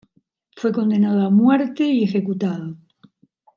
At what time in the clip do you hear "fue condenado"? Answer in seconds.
0.57-1.21